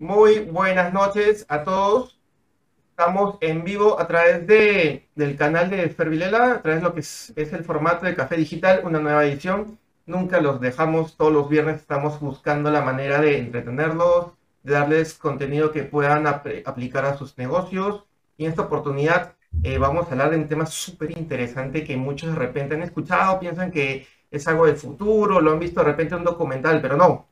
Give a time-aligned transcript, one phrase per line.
[0.00, 2.18] Muy buenas noches a todos.
[2.92, 7.00] Estamos en vivo a través de, del canal de Fervilela, a través de lo que
[7.00, 9.78] es, el formato de Café Digital, una nueva edición.
[10.06, 14.28] Nunca los dejamos, todos los viernes estamos buscando la manera de entretenerlos,
[14.62, 18.04] de darles contenido que puedan ap aplicar a sus negocios.
[18.38, 22.30] Y en esta oportunidad eh, vamos a hablar de un tema súper interesante que muchos
[22.30, 26.14] de repente han escuchado, piensan que es algo del futuro, lo han visto de repente
[26.14, 27.29] en un documental, pero no.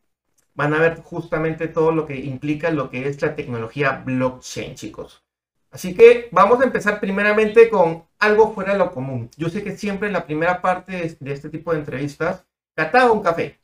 [0.58, 5.22] Van a ver justamente todo lo que implica lo que es la tecnología blockchain, chicos.
[5.70, 9.30] Así que vamos a empezar primeramente con algo fuera de lo común.
[9.36, 12.44] Yo sé que siempre en la primera parte de este tipo de entrevistas
[12.74, 13.60] cataba un café,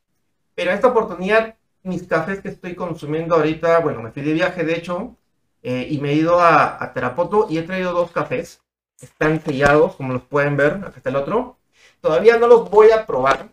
[0.54, 4.76] pero esta oportunidad mis cafés que estoy consumiendo ahorita, bueno, me fui de viaje de
[4.76, 5.16] hecho,
[5.64, 8.62] eh, y me he ido a, a Terapoto y he traído dos cafés.
[9.00, 11.58] Están sellados, como los pueden ver, acá está el otro.
[12.00, 13.48] Todavía no los voy a probar.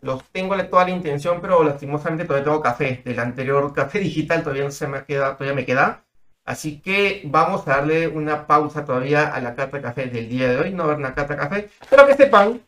[0.00, 3.02] Los tengo de toda la intención, pero lastimosamente todavía tengo café.
[3.04, 6.04] Del anterior café digital todavía no se me queda, todavía me queda.
[6.44, 10.58] Así que vamos a darle una pausa todavía a la carta café del día de
[10.58, 10.72] hoy.
[10.72, 12.60] No va a haber una carta café, pero que sepan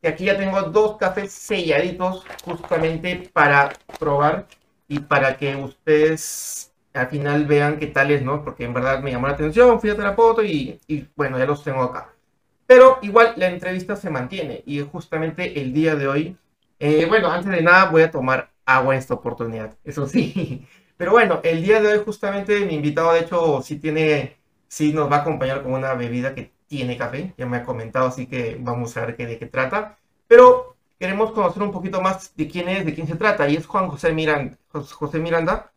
[0.00, 4.46] que aquí ya tengo dos cafés selladitos justamente para probar
[4.88, 8.44] y para que ustedes al final vean qué tal es, ¿no?
[8.44, 11.46] Porque en verdad me llamó la atención, fui a la foto y, y bueno, ya
[11.46, 12.12] los tengo acá.
[12.66, 16.36] Pero igual la entrevista se mantiene y justamente el día de hoy,
[16.78, 20.66] eh, bueno, antes de nada voy a tomar agua en esta oportunidad, eso sí.
[20.96, 24.36] Pero bueno, el día de hoy justamente mi invitado de hecho sí tiene,
[24.68, 28.08] sí nos va a acompañar con una bebida que tiene café, ya me ha comentado,
[28.08, 29.98] así que vamos a ver qué, de qué trata.
[30.26, 33.66] Pero queremos conocer un poquito más de quién es, de quién se trata, y es
[33.66, 35.72] Juan José Miranda, José Miranda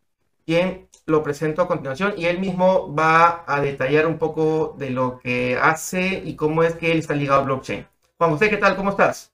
[0.46, 5.20] quien lo presento a continuación y él mismo va a detallar un poco de lo
[5.20, 7.88] que hace y cómo es que él está ligado a blockchain.
[8.18, 8.76] Juan José, ¿qué tal?
[8.76, 9.31] ¿Cómo estás?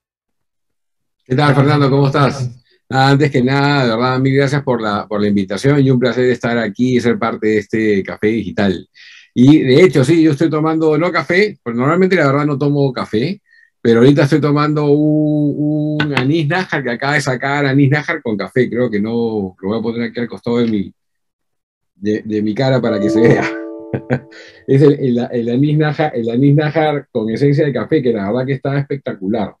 [1.28, 1.90] ¿Qué tal, Fernando?
[1.90, 2.58] ¿Cómo estás?
[2.88, 6.24] Antes que nada, de verdad, mil gracias por la, por la invitación y un placer
[6.24, 8.88] estar aquí y ser parte de este café digital.
[9.34, 12.90] Y de hecho, sí, yo estoy tomando no café, pues normalmente la verdad no tomo
[12.94, 13.42] café,
[13.82, 18.34] pero ahorita estoy tomando un, un anís nájar que acaba de sacar anís nájar con
[18.34, 18.70] café.
[18.70, 20.94] Creo que no lo voy a poner aquí al costado de mi,
[21.94, 23.44] de, mi cara para que se vea.
[24.66, 28.28] es el, el, el, anís nájar, el anís nájar con esencia de café, que la
[28.28, 29.54] verdad que está espectacular.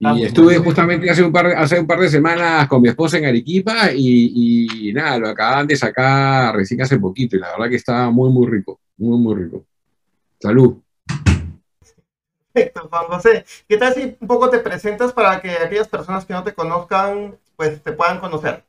[0.00, 3.18] Y ah, estuve justamente hace un, par, hace un par de semanas con mi esposa
[3.18, 7.68] en Arequipa y, y, nada, lo acaban de sacar recién hace poquito y la verdad
[7.68, 9.64] que está muy, muy rico, muy, muy rico.
[10.40, 10.76] Salud.
[12.52, 13.44] Perfecto, Juan José.
[13.68, 17.36] ¿Qué tal si un poco te presentas para que aquellas personas que no te conozcan,
[17.56, 18.62] pues te puedan conocer?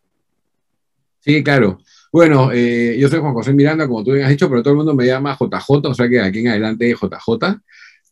[1.20, 1.80] Sí, claro.
[2.12, 4.78] Bueno, eh, yo soy Juan José Miranda, como tú bien has dicho, pero todo el
[4.78, 7.62] mundo me llama JJ, o sea que aquí en adelante JJ.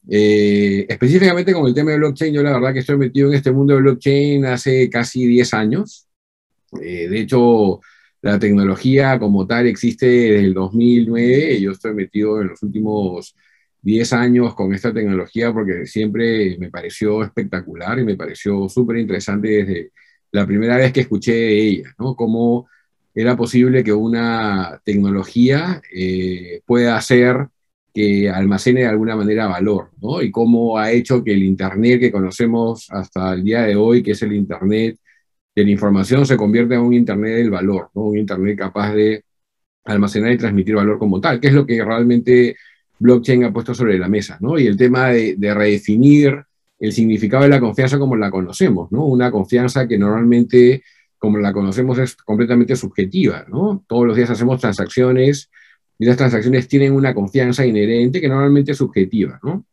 [0.10, 3.52] Eh, específicamente con el tema de blockchain, yo la verdad que estoy metido en este
[3.52, 6.08] mundo de blockchain hace casi 10 años.
[6.82, 7.82] Eh, de hecho,
[8.22, 13.36] la tecnología como tal existe desde el 2009 y yo estoy metido en los últimos
[13.82, 19.50] 10 años con esta tecnología porque siempre me pareció espectacular y me pareció súper interesante
[19.50, 19.92] desde
[20.32, 22.16] la primera vez que escuché ella, ¿no?
[22.16, 22.68] Como
[23.16, 27.48] era posible que una tecnología eh, pueda hacer
[27.98, 30.22] que almacene de alguna manera valor, ¿no?
[30.22, 34.12] Y cómo ha hecho que el Internet que conocemos hasta el día de hoy, que
[34.12, 35.00] es el Internet
[35.56, 38.04] de la información, se convierta en un Internet del valor, ¿no?
[38.04, 39.24] Un Internet capaz de
[39.86, 42.56] almacenar y transmitir valor como tal, que es lo que realmente
[43.00, 44.60] blockchain ha puesto sobre la mesa, ¿no?
[44.60, 46.44] Y el tema de, de redefinir
[46.80, 49.06] el significado de la confianza como la conocemos, ¿no?
[49.06, 50.84] Una confianza que normalmente
[51.18, 53.84] como la conocemos, es completamente subjetiva, ¿no?
[53.88, 55.50] Todos los días hacemos transacciones
[56.00, 59.66] y las transacciones tienen una confianza inherente que normalmente es subjetiva, ¿no?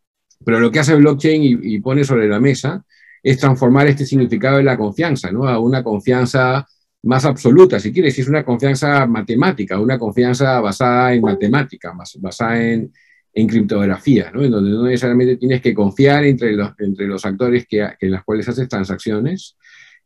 [0.45, 2.85] Pero lo que hace blockchain y, pone sobre la mesa
[3.23, 5.49] es transformar este significado de la confianza, ¿no?
[5.49, 6.67] A una confianza
[7.05, 12.93] más absoluta, si quieres, es una confianza matemática, una confianza basada en matemática, basada en,
[13.35, 14.43] en criptografía, ¿no?
[14.43, 18.23] en donde no necesariamente tienes que confiar entre los, entre los actores que, en los
[18.25, 19.57] cuales haces transacciones,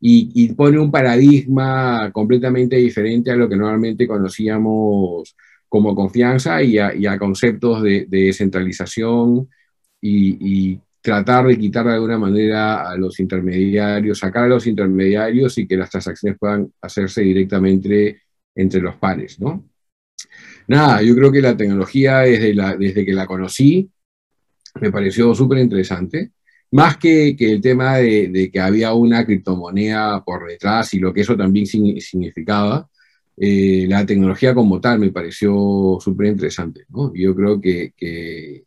[0.00, 5.34] y, pone un paradigma completamente diferente a lo que normalmente conocíamos
[5.68, 9.48] como confianza y a, conceptos de, descentralización
[10.00, 15.66] y, tratar de quitar de alguna manera a los intermediarios, sacar a los intermediarios y
[15.66, 18.22] que las transacciones puedan hacerse directamente
[18.54, 19.64] entre los pares, ¿no?
[20.66, 23.88] Nada, yo creo que la tecnología desde, que la conocí
[24.80, 26.32] me pareció súper interesante
[26.72, 31.14] más que, que el tema de, de, que había una criptomoneda por detrás y lo
[31.14, 32.90] que eso también significaba,
[33.40, 36.86] eh, la tecnología como tal me pareció súper interesante.
[37.14, 38.64] Yo creo que,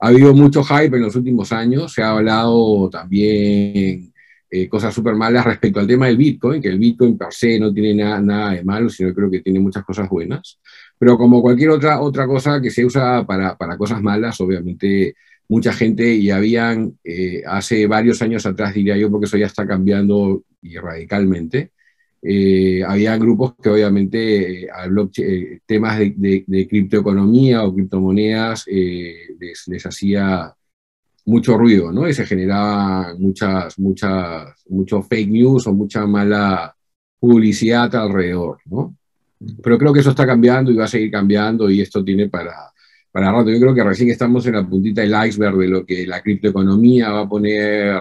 [0.00, 4.12] ha habido mucho hype en los últimos años, se ha hablado también
[4.50, 7.72] eh, cosas súper malas respecto al tema del Bitcoin, que el Bitcoin per se no
[7.72, 10.58] tiene nada de malo, sino creo que tiene muchas cosas buenas.
[10.98, 15.14] Pero como cualquier otra, otra cosa que se usa para, para cosas malas, obviamente
[15.48, 19.66] mucha gente y habían eh, hace varios años atrás, diría yo, porque eso ya está
[19.66, 21.72] cambiando radicalmente,
[22.26, 30.54] eh, había grupos que obviamente eh, temas de, de, criptoeconomía o criptomonedas les, les, hacía
[31.26, 32.08] mucho ruido, ¿no?
[32.08, 36.74] Y se generaba muchas, muchas, mucho fake news o mucha mala
[37.18, 38.96] publicidad alrededor, ¿no?
[39.62, 42.72] Pero creo que eso está cambiando y va a seguir cambiando y esto tiene para,
[43.12, 43.50] para rato.
[43.50, 47.10] Yo creo que recién estamos en la puntita del iceberg de lo que la criptoeconomía
[47.10, 48.00] va a poner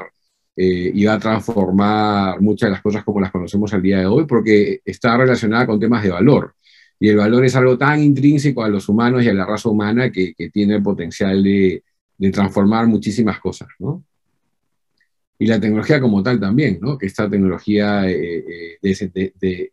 [0.56, 4.06] eh, y va a transformar muchas de las cosas como las conocemos al día de
[4.06, 6.56] hoy, porque está relacionada con temas de valor.
[7.00, 10.12] Y el valor es algo tan intrínseco a los humanos y a la raza humana
[10.12, 11.84] que, tiene el potencial de,
[12.32, 14.04] transformar muchísimas cosas, ¿no?
[15.38, 16.98] Y la tecnología como tal también, ¿no?
[16.98, 19.72] Que esta tecnología eh, eh, de,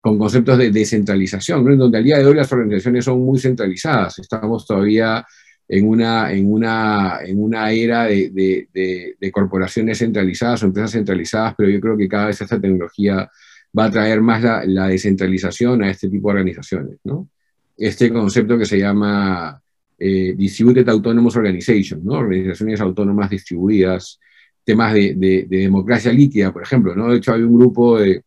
[0.00, 1.72] con conceptos de descentralización, ¿no?
[1.72, 4.18] en donde al día de hoy las organizaciones son muy centralizadas.
[4.18, 5.24] Estamos todavía
[5.68, 8.30] en una, en una, en una era de,
[8.70, 13.30] de, corporaciones centralizadas o empresas centralizadas, pero yo creo que cada vez esta tecnología
[13.78, 16.98] va a traer más la, la descentralización a este tipo de organizaciones.
[17.04, 17.28] ¿no?
[17.76, 19.60] Este concepto que se llama
[19.98, 22.14] eh, Distributed Autonomous Organization, ¿no?
[22.14, 24.18] organizaciones autónomas distribuidas,
[24.64, 26.94] temas de, democracia líquida, por ejemplo.
[26.94, 27.10] ¿no?
[27.10, 28.22] De hecho, hay un grupo de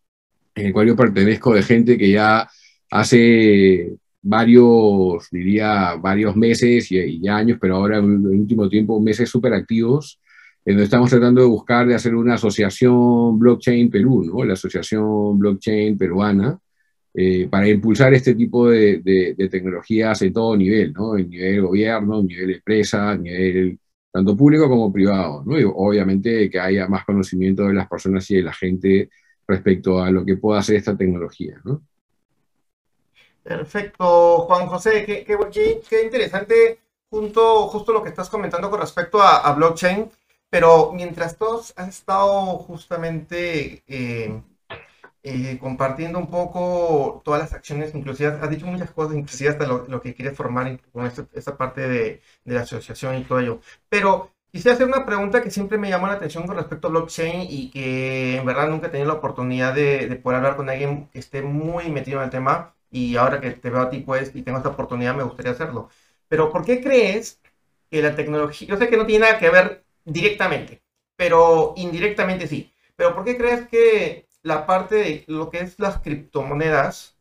[0.55, 2.49] en el cual yo pertenezco de gente que ya
[2.89, 3.93] hace
[4.25, 10.19] varios, diría, varios meses y, años, pero ahora en el último tiempo meses súper activos,
[10.65, 14.43] en donde estamos tratando de buscar de hacer una asociación blockchain Perú, ¿no?
[14.43, 16.57] La asociación blockchain peruana,
[17.13, 21.17] eh, para impulsar este tipo de, de, tecnologías en todo nivel, ¿no?
[21.17, 23.79] En nivel gobierno, en nivel empresa, en nivel
[24.11, 25.43] tanto público como privado.
[25.59, 29.09] Y obviamente que haya más conocimiento de las personas y de la gente
[29.47, 31.61] respecto a lo que pueda hacer esta tecnología.
[31.63, 31.83] ¿no?
[33.45, 36.79] Perfecto, Juan José, qué, interesante
[37.11, 40.09] junto, justo lo que estás comentando con respecto a, blockchain,
[40.49, 44.41] pero mientras todos han estado justamente eh,
[45.21, 50.01] eh, compartiendo un poco todas las acciones, inclusive has dicho muchas cosas, inclusive hasta lo,
[50.01, 53.59] que quieres formar con esta, parte de, de, la asociación y todo ello,
[53.89, 57.45] pero Quisiera hacer una pregunta que siempre me llamó la atención con respecto a blockchain
[57.49, 61.19] y que en verdad nunca he tenido la oportunidad de, poder hablar con alguien que
[61.19, 64.41] esté muy metido en el tema y ahora que te veo a ti pues y
[64.43, 65.89] tengo esta oportunidad me gustaría hacerlo.
[66.27, 67.41] Pero ¿por qué crees
[67.89, 70.83] que la tecnología, yo sé que no tiene nada que ver directamente,
[71.15, 75.99] pero indirectamente sí, pero ¿por qué crees que la parte de lo que es las
[75.99, 77.17] criptomonedas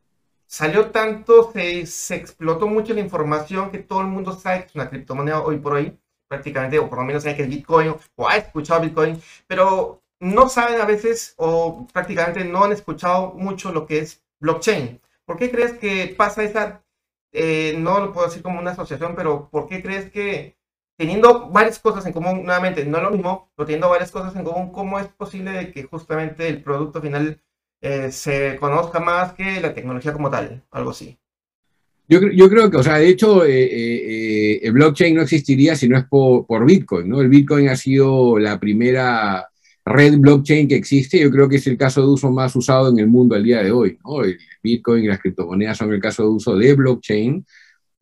[0.46, 4.74] salió tanto, se, se explotó mucho la información que todo el mundo sabe que es
[4.74, 5.98] una criptomoneda hoy por hoy?
[6.28, 10.48] prácticamente, o por lo menos saben que es Bitcoin, o ha escuchado Bitcoin, pero no
[10.48, 15.00] saben a veces, o prácticamente no han escuchado mucho lo que es blockchain.
[15.26, 16.84] ¿Por qué crees que pasa esa,
[17.32, 20.56] eh, no lo puedo decir como una asociación, pero ¿por qué crees que
[20.96, 24.70] teniendo varias cosas en común, nuevamente, no lo mismo, pero teniendo varias cosas en común,
[24.70, 27.40] ¿cómo es posible que justamente el producto final
[27.80, 30.62] eh, se conozca más que la tecnología como tal?
[30.70, 31.18] Algo así.
[32.06, 35.96] Yo, yo, creo que, o sea, de hecho, eh, el blockchain no existiría si no
[35.96, 37.22] es por, Bitcoin, ¿no?
[37.22, 39.48] El Bitcoin ha sido la primera
[39.84, 41.20] red blockchain que existe.
[41.20, 43.62] Yo creo que es el caso de uso más usado en el mundo al día
[43.62, 44.22] de hoy, ¿no?
[44.22, 47.44] El Bitcoin y las criptomonedas son el caso de uso de blockchain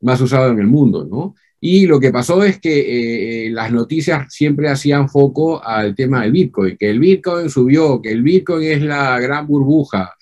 [0.01, 1.35] más usado en el mundo, ¿no?
[1.65, 6.33] Y lo que pasó es que eh, las noticias siempre hacían foco al tema del
[6.33, 10.13] Bitcoin, que el Bitcoin subió, que el Bitcoin es la gran burbuja,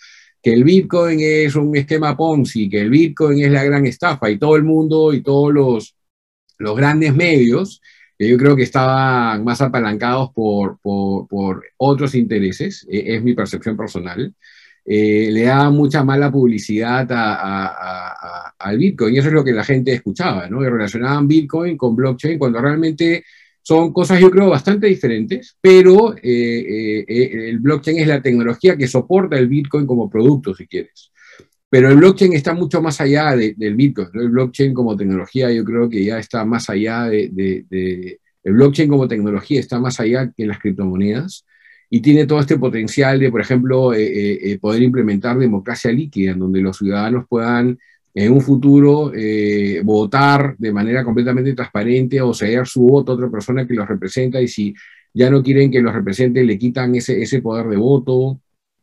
[0.43, 4.39] que el Bitcoin es un esquema Ponzi, que el Bitcoin es la gran estafa y
[4.39, 5.97] todo el mundo y todos los,
[6.59, 7.81] los grandes medios,
[8.29, 14.35] yo creo que estaban más apalancados por, por, otros intereses, e, es mi percepción personal,
[14.85, 17.07] eh, le daban mucha mala publicidad
[18.59, 20.63] al Bitcoin y eso es lo que la gente escuchaba, ¿no?
[20.63, 23.25] Y relacionaban Bitcoin con blockchain cuando realmente
[23.63, 28.77] son cosas, yo creo, bastante diferentes, pero eh, eh, eh, el blockchain es la tecnología
[28.77, 31.13] que soporta el Bitcoin como producto, si quieres.
[31.71, 34.09] Pero el blockchain está mucho más allá del Bitcoin.
[34.15, 39.09] El blockchain como tecnología, yo creo que ya está más allá de, El blockchain como
[39.09, 41.47] tecnología está más allá que las criptomonedas
[41.89, 43.93] y tiene todo este potencial de, por ejemplo,
[44.61, 47.79] poder implementar democracia líquida, en donde los ciudadanos puedan
[48.15, 53.31] en un futuro eh, votar de manera completamente transparente o ceder su voto a otra
[53.31, 54.75] persona que los representa y si
[55.15, 58.41] ya no quieren que los represente le quitan ese, ese poder de voto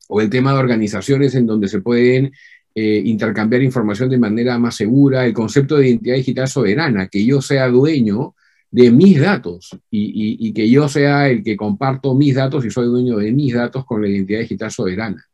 [0.10, 2.32] o el tema de organizaciones en donde se pueden
[2.80, 7.42] eh, intercambiar información de manera más segura, el concepto de identidad digital soberana, que yo
[7.42, 8.36] sea dueño
[8.70, 13.18] de mis datos y, que yo sea el que comparto mis datos y soy dueño
[13.18, 15.26] de mis datos con la identidad digital soberana.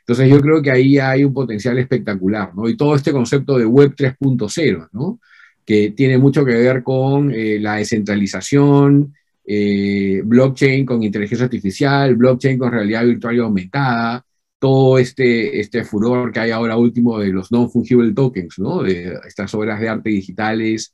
[0.00, 2.68] Entonces yo creo que ahí hay un potencial espectacular, ¿no?
[2.68, 5.20] Y todo este concepto de Web 3.0, ¿no?
[5.64, 9.14] Que tiene mucho que ver con eh, la descentralización,
[9.46, 14.22] eh, blockchain con inteligencia artificial, blockchain con realidad virtual y aumentada,
[14.64, 18.82] todo este, este furor que hay ahora último de los non-fungible tokens, ¿no?
[18.82, 20.90] De estas obras de arte digitales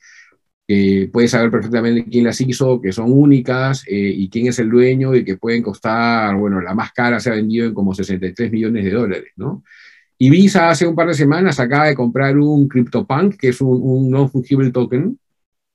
[1.13, 5.15] puedes saber perfectamente quién las hizo, que son únicas eh, y quién es el dueño
[5.15, 8.85] y que pueden costar, bueno, la más cara se ha vendido en como 63 millones
[8.85, 9.65] de dólares, ¿no?
[10.19, 13.81] Y Visa hace un par de semanas acaba de comprar un CryptoPunk, que es un,
[13.83, 15.19] un non-fungible token,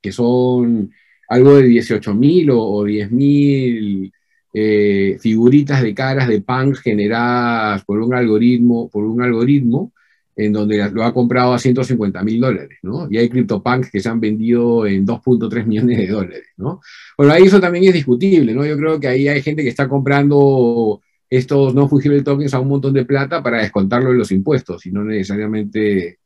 [0.01, 0.91] que son
[1.29, 4.13] algo de 18 mil o, o 10 mil
[4.57, 9.91] eh, figuritas de caras de punks generadas por un algoritmo, por un algoritmo
[10.33, 13.09] en donde lo ha comprado a 150 mil dólares, ¿no?
[13.11, 16.79] Y hay CryptoPunks que se han vendido en 2.3 millones de dólares, ¿no?
[17.17, 18.65] Bueno, ahí eso también es discutible, ¿no?
[18.65, 22.69] Yo creo que ahí hay gente que está comprando estos no fungible tokens a un
[22.69, 26.19] montón de plata para descontarlo de los impuestos y no necesariamente...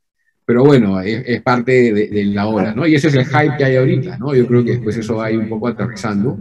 [0.46, 2.86] Pero bueno, es, parte de, la hora, ¿no?
[2.86, 4.36] Y ese es el hype que hay ahorita, ¿no?
[4.36, 6.40] Yo creo que después eso va a ir un poco aterrizando.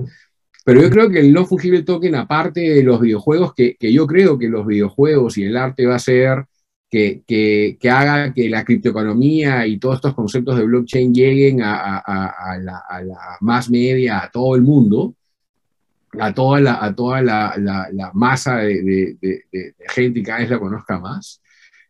[0.69, 4.07] Pero yo creo que el no fungible token, aparte de los videojuegos, que, que yo
[4.07, 6.45] creo que los videojuegos y el arte va a ser
[6.91, 12.59] que, que, haga que la criptoeconomía y todos estos conceptos de blockchain lleguen a, a,
[12.59, 15.15] la, a, la, más media, a todo el mundo,
[16.21, 18.83] a toda la, a toda la, la masa de,
[19.23, 21.41] de, de, gente y cada vez la conozca más.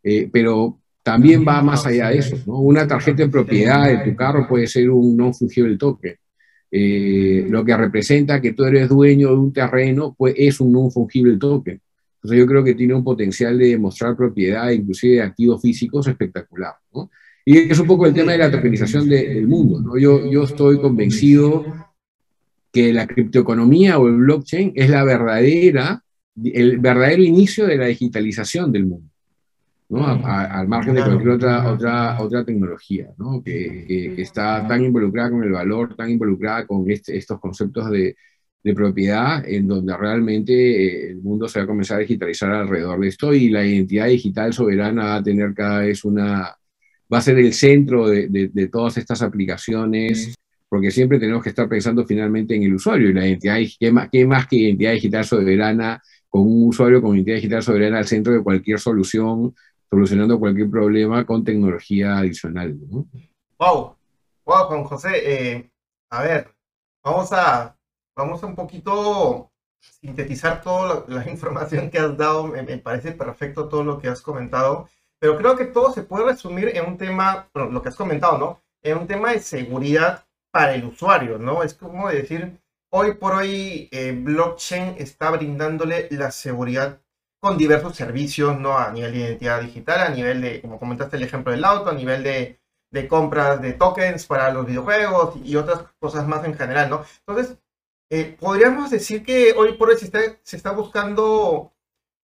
[0.05, 2.37] Eh, pero también va más allá de eso.
[2.47, 2.61] ¿no?
[2.61, 6.15] Una tarjeta de propiedad de tu carro puede ser un non fungible token.
[6.71, 10.91] Eh, lo que representa que tú eres dueño de un terreno pues, es un non
[10.91, 11.81] fungible token.
[12.17, 16.75] Entonces yo creo que tiene un potencial de demostrar propiedad, inclusive de activos físicos, espectacular.
[17.45, 19.81] Y es un poco el tema de la tokenización del mundo.
[19.81, 19.97] ¿no?
[19.97, 21.65] Yo, yo estoy convencido
[22.73, 26.03] que la criptoeconomía o el blockchain es la verdadera,
[26.45, 29.09] el verdadero inicio de la digitalización del mundo.
[29.89, 30.07] ¿No?
[30.07, 33.43] al margen de cualquier otra, otra, otra tecnología, ¿no?
[33.43, 38.15] que, que, está tan involucrada con el valor, tan involucrada con este, estos conceptos de,
[38.63, 43.01] de propiedad en donde realmente eh, el mundo se va a comenzar a digitalizar alrededor
[43.01, 46.55] de esto y la identidad digital soberana va a tener cada vez una,
[47.13, 50.35] va a ser el centro de, de, todas estas aplicaciones,
[50.69, 54.09] porque siempre tenemos que estar pensando finalmente en el usuario y la identidad, ¿qué más,
[54.11, 58.35] qué más que identidad digital soberana con un usuario con identidad digital soberana al centro
[58.35, 59.55] de cualquier solución,
[59.91, 62.77] solucionando cualquier problema con tecnología adicional.
[62.89, 63.07] ¿no?
[63.59, 63.97] Wow,
[64.45, 65.71] wow, Juan José, eh,
[66.11, 66.55] a ver,
[67.03, 67.79] vamos a
[68.19, 72.49] vamos a un poquito sintetizar toda la, información que has dado.
[72.49, 76.77] Me, parece perfecto todo lo que has comentado, pero creo que todo se puede resumir
[76.77, 78.61] en un tema, lo que has comentado, ¿no?
[78.83, 81.63] En un tema de seguridad para el usuario, ¿no?
[81.63, 87.01] Es como decir, hoy por hoy eh, blockchain está brindándole la seguridad
[87.41, 88.77] con diversos servicios, ¿no?
[88.79, 91.95] A nivel de identidad digital, a nivel de, como comentaste el ejemplo del auto, a
[91.95, 96.91] nivel de, de compras de tokens para los videojuegos y otras cosas más en general,
[96.91, 97.05] ¿no?
[97.27, 97.59] Entonces,
[98.11, 101.73] eh, podríamos decir que hoy por hoy se está, buscando,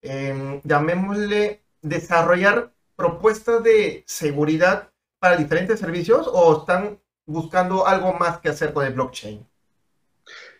[0.02, 8.48] em, llamémosle, desarrollar propuestas de seguridad para diferentes servicios o están buscando algo más que
[8.48, 9.46] hacer con el blockchain?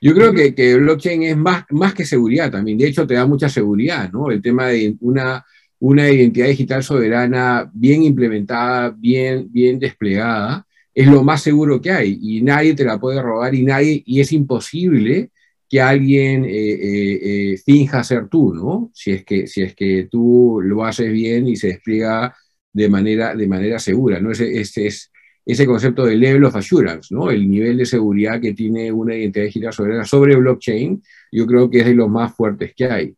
[0.01, 2.79] Yo creo que, que blockchain es más, más que seguridad también.
[2.79, 4.31] De hecho, te da mucha seguridad, ¿no?
[4.31, 5.45] El tema de una,
[5.79, 12.19] una identidad digital soberana bien implementada, bien, bien desplegada, es lo más seguro que hay
[12.23, 15.31] y nadie te la puede robar y nadie, y es imposible
[15.69, 18.91] que alguien eh, eh, eh, finja ser tú, ¿no?
[18.95, 22.35] Si es, que, si es que tú lo haces bien y se despliega
[22.73, 24.31] de manera, de manera segura, ¿no?
[24.31, 25.11] Ese, ese es
[25.47, 27.31] ese concepto de level of assurance, ¿no?
[27.31, 31.81] El nivel de seguridad que tiene una identidad digital sobre, sobre blockchain, yo creo que
[31.81, 33.15] es de los más fuertes que hay.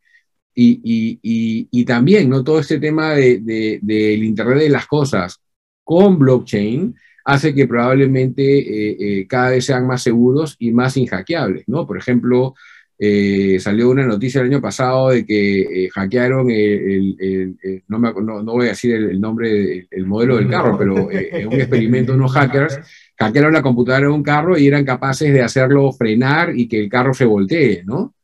[0.54, 2.42] Y, y, y, y también, ¿no?
[2.42, 5.40] Todo este tema del de, de, Internet de las cosas
[5.84, 11.64] con blockchain hace que probablemente eh, eh, cada vez sean más seguros y más inhackeables,
[11.66, 11.86] ¿no?
[11.86, 12.54] Por ejemplo,
[12.98, 17.56] eh, salió una noticia el año pasado de que hackearon el,
[17.88, 21.54] no, me, no, voy a decir el, nombre del modelo del carro, pero en un
[21.54, 22.78] experimento unos hackers
[23.18, 26.88] hackearon la computadora de un carro y eran capaces de hacerlo frenar y que el
[26.88, 28.14] carro se voltee, ¿no?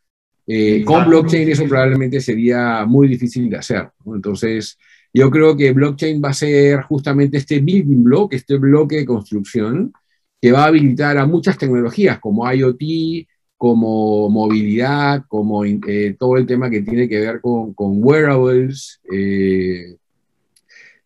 [0.85, 4.17] con blockchain eso probablemente sería muy difícil de hacer, ¿no?
[4.17, 4.77] Entonces,
[5.15, 9.93] yo creo que blockchain va a ser justamente este building block, este bloque de construcción,
[10.41, 12.81] que va a habilitar a muchas tecnologías como IoT,
[13.63, 19.95] como movilidad, como eh, todo el tema que tiene que ver con, con wearables, eh,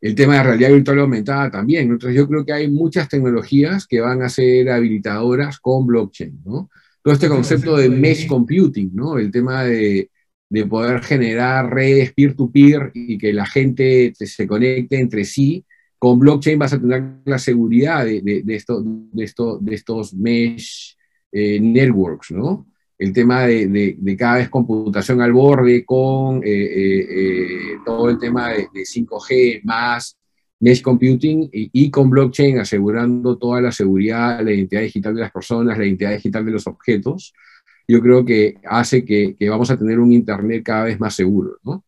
[0.01, 1.91] El tema de realidad virtual aumentada también.
[1.91, 6.71] Entonces yo creo que hay muchas tecnologías que van a ser habilitadoras con blockchain, ¿no?
[7.03, 9.19] Todo este concepto de mesh computing, ¿no?
[9.19, 10.11] El tema de,
[10.49, 15.63] de poder generar redes peer-to-peer y que la gente se conecte entre sí.
[15.99, 20.15] Con blockchain vas a tener la seguridad de, de, de, esto, de, esto, de estos
[20.15, 20.96] mesh
[21.37, 22.66] eh, networks, ¿no?
[22.99, 27.49] El tema de, cada vez computación al borde con eh, eh,
[27.85, 30.16] todo el tema de, 5G más
[30.61, 35.76] mesh computing y, con blockchain asegurando toda la seguridad, la identidad digital de las personas,
[35.76, 37.35] la identidad digital de los objetos
[37.88, 41.85] yo creo que hace que, vamos a tener un Internet cada vez más seguro, ¿no?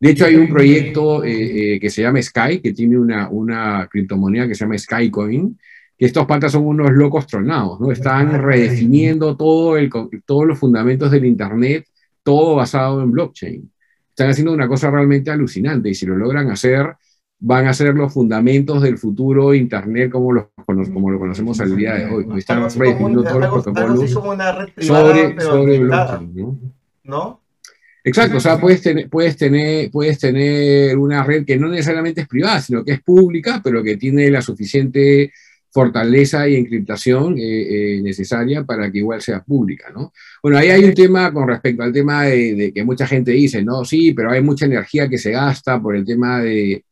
[0.00, 3.86] De hecho, hay un proyecto eh, eh, que se llama Sky, que tiene una, una
[3.88, 5.56] criptomoneda que se llama Skycoin,
[6.02, 7.92] que estos patas son unos locos tronados, ¿no?
[7.92, 9.88] Están redefiniendo todo el,
[10.26, 11.86] todos los fundamentos del Internet,
[12.24, 13.70] todo basado en blockchain.
[14.08, 16.96] Están haciendo una cosa realmente alucinante y si lo logran hacer,
[17.38, 21.94] van a ser los fundamentos del futuro Internet como lo, como lo conocemos al día
[21.94, 22.26] de hoy.
[22.36, 27.42] Están redefiniendo todos los protocolos sobre, sobre blockchain, ¿no?
[28.02, 32.26] Exacto, o sea, puedes tener, puedes, tener, puedes tener una red que no necesariamente es
[32.26, 35.30] privada, sino que es pública, pero que tiene la suficiente
[35.72, 40.12] fortaleza y encriptación eh, eh, necesaria para que igual sea pública, ¿no?
[40.42, 43.84] Bueno, ahí hay un tema con respecto al tema de, que mucha gente dice, no,
[43.84, 46.84] sí, pero hay mucha energía que se gasta por el tema de,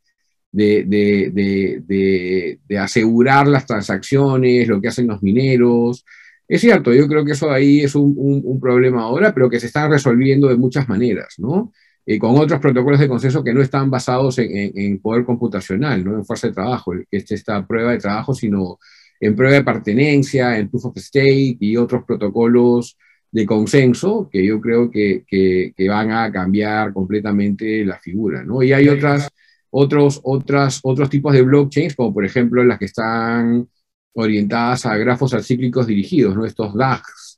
[0.50, 1.78] de,
[2.78, 6.04] asegurar las transacciones, lo que hacen los mineros.
[6.48, 9.88] Es cierto, yo creo que eso ahí es un, problema ahora, pero que se está
[9.88, 11.72] resolviendo de muchas maneras, ¿no?
[12.10, 16.16] Eh, con otros protocolos de consenso que no están basados en, poder computacional, ¿no?
[16.16, 18.80] En fuerza de trabajo, es esta prueba de trabajo, sino
[19.20, 22.98] en prueba de pertenencia, en proof of stake y otros protocolos
[23.30, 28.60] de consenso que yo creo que, que, que van a cambiar completamente la figura, ¿no?
[28.60, 29.28] Y hay otras
[29.70, 33.68] otros, otras, otros tipos de blockchains, como por ejemplo las que están
[34.14, 36.44] orientadas a grafos acíclicos dirigidos, ¿no?
[36.44, 37.29] estos DAGs,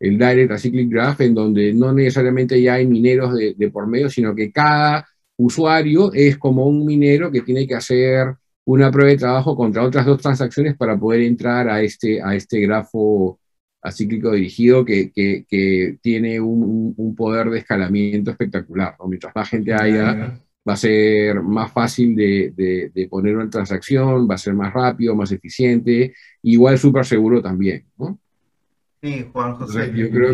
[0.00, 4.10] el Direct Acyclic Graph, en donde no necesariamente ya hay mineros de, de por medio,
[4.10, 9.18] sino que cada usuario es como un minero que tiene que hacer una prueba de
[9.18, 13.38] trabajo contra otras dos transacciones para poder entrar a este, a este grafo
[13.82, 18.96] acíclico dirigido que, que, que tiene un, un, poder de escalamiento espectacular.
[18.98, 19.08] ¿no?
[19.08, 24.34] Mientras más gente haya va a ser más fácil de, de, poner una transacción, va
[24.34, 28.18] a ser más rápido, más eficiente, igual súper seguro también, ¿no?
[29.02, 29.92] Sí, Juan José.
[29.94, 30.32] yo creo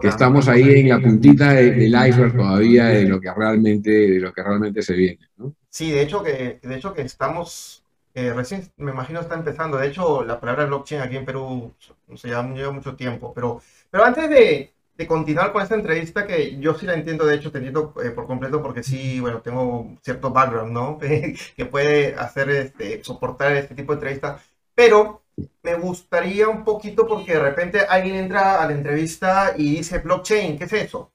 [0.00, 4.32] que, estamos ahí en la puntita del iceberg todavía de lo que realmente, de lo
[4.32, 5.54] que realmente se viene, ¿no?
[5.68, 7.84] Sí, de hecho que, de hecho que estamos,
[8.14, 11.72] eh, recién me imagino está empezando, de hecho la palabra blockchain aquí en Perú
[12.16, 16.58] se lleva, lleva mucho tiempo, pero, pero antes de, de continuar con esta entrevista, que
[16.58, 19.96] yo sí la entiendo, de hecho, te entiendo eh, por completo, porque sí, bueno, tengo
[20.02, 20.98] cierto background, ¿no?
[21.56, 24.40] que puede hacer, este, soportar este tipo de entrevista,
[24.74, 25.21] pero
[25.62, 30.58] me gustaría un poquito porque de repente alguien entra a la entrevista y dice blockchain,
[30.58, 31.12] ¿qué es eso?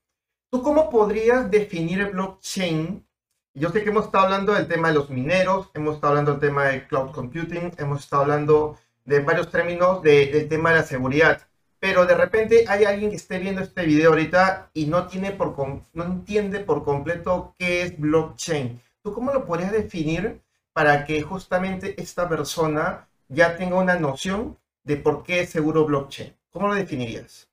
[0.49, 3.05] ¿Tú cómo podrías definir el blockchain?
[3.53, 6.41] Yo sé que hemos estado hablando del tema de los mineros, hemos estado hablando del
[6.41, 11.47] tema de cloud computing, hemos estado hablando de varios términos del tema de la seguridad
[11.79, 15.55] pero de repente hay alguien que esté viendo este video ahorita y no, tiene por,
[15.93, 18.81] no entiende por completo qué es blockchain.
[19.03, 20.41] ¿Tú cómo lo podrías definir
[20.73, 26.33] para que justamente esta persona ya tenga una noción de por qué es seguro blockchain?
[26.49, 27.47] ¿Cómo lo definirías?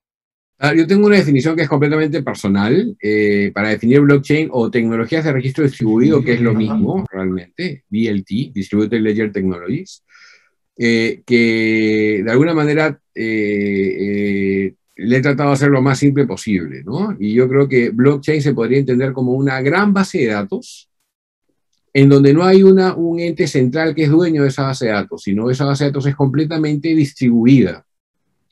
[0.58, 5.24] Ah, yo tengo una definición que es completamente personal eh, para definir blockchain o tecnologías
[5.24, 10.04] de registro distribuido, que es lo mismo realmente, DLT, Distributed Ledger Technologies.
[10.76, 16.82] Eh, que de alguna manera eh, le he tratado de hacer lo más simple posible,
[16.84, 17.16] ¿no?
[17.18, 20.88] Y yo creo que blockchain se podría entender como una gran base de datos
[21.94, 24.92] en donde no hay una, un ente central que es dueño de esa base de
[24.92, 27.86] datos, sino esa base de datos es completamente distribuida.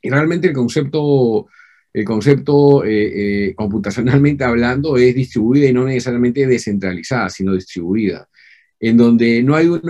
[0.01, 1.49] Y realmente el concepto,
[1.93, 2.83] el concepto
[3.57, 8.29] computacionalmente hablando es distribuida y no necesariamente descentralizada, sino distribuida
[8.83, 9.81] en donde no hay un,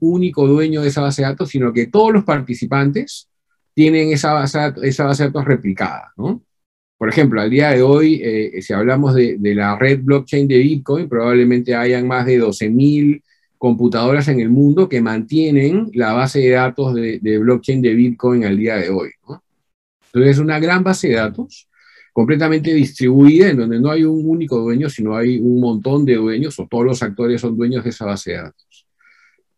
[0.00, 3.30] único dueño de esa base de datos, sino que todos los participantes
[3.72, 6.12] tienen esa base, esa base de datos replicada.
[6.18, 6.42] ¿no?
[6.96, 11.08] Por ejemplo, al día de hoy, eh, si hablamos de, la red blockchain de Bitcoin,
[11.08, 13.22] probablemente hayan más de 12.000
[13.58, 18.44] computadoras en el mundo que mantienen la base de datos de, de, blockchain de Bitcoin
[18.44, 19.10] al día de hoy.
[19.28, 19.42] ¿no?
[20.06, 21.68] Entonces, es una gran base de datos
[22.14, 26.56] completamente distribuida, en donde no hay un único dueño, sino hay un montón de dueños,
[26.60, 28.86] o todos los actores son dueños de esa base de datos.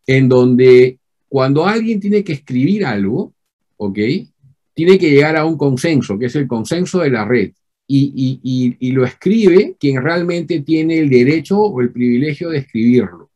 [0.07, 3.31] En donde cuando alguien tiene que escribir algo,
[3.75, 3.99] ¿ok?
[4.77, 7.51] Tiene que llegar a un consenso, que es el consenso de la red.
[7.87, 13.31] Y, y, y, lo escribe quien realmente tiene el derecho o el privilegio de escribirlo.